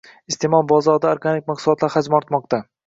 [0.33, 2.71] Iste’mol bozorida organik mahsulotlar hajmi ortmoqdang